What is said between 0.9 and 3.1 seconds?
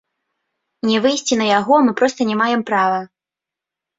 Не выйсці на яго мы проста не маем права.